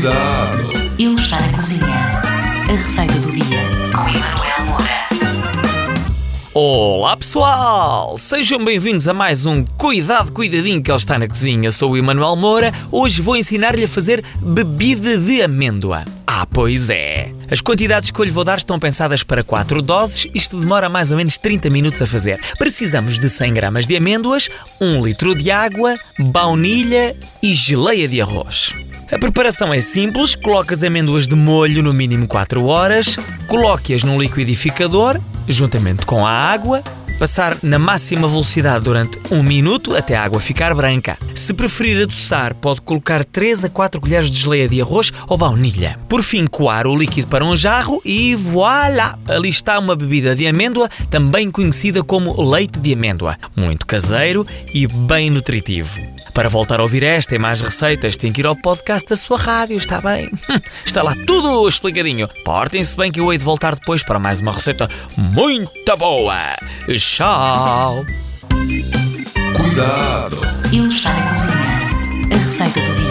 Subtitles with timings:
[0.00, 0.72] Cuidado!
[0.98, 1.84] Ele está na cozinha.
[1.86, 3.58] A receita do dia
[3.94, 5.08] com Emanuel Moura.
[6.54, 8.16] Olá pessoal!
[8.16, 11.70] Sejam bem-vindos a mais um Cuidado Cuidadinho que ele está na cozinha.
[11.70, 12.72] Sou o Emanuel Moura.
[12.90, 16.06] Hoje vou ensinar-lhe a fazer bebida de amêndoa.
[16.26, 17.34] Ah, pois é!
[17.50, 20.26] As quantidades que eu lhe vou dar estão pensadas para 4 doses.
[20.32, 22.40] Isto demora mais ou menos 30 minutos a fazer.
[22.58, 24.48] Precisamos de 100 gramas de amêndoas,
[24.80, 28.72] 1 litro de água, baunilha e geleia de arroz.
[29.10, 33.16] A preparação é simples, coloque as amêndoas de molho no mínimo 4 horas,
[33.48, 36.84] coloque-as num liquidificador, juntamente com a água,
[37.20, 41.18] passar na máxima velocidade durante 1 minuto até a água ficar branca.
[41.34, 45.98] Se preferir adoçar, pode colocar 3 a 4 colheres de geleia de arroz ou baunilha.
[46.08, 49.18] Por fim, coar o líquido para um jarro e voilá!
[49.28, 53.36] Ali está uma bebida de amêndoa, também conhecida como leite de amêndoa.
[53.54, 56.00] Muito caseiro e bem nutritivo.
[56.32, 59.36] Para voltar a ouvir esta e mais receitas, tem que ir ao podcast da sua
[59.36, 60.30] rádio, está bem?
[60.84, 62.28] Está lá tudo explicadinho.
[62.44, 66.56] Portem-se bem que eu hei de voltar depois para mais uma receita muito boa.
[66.96, 68.04] Tchau!
[69.56, 70.40] Cuidado!
[70.72, 71.80] Ele está na cozinha.
[72.32, 73.09] A receita do dia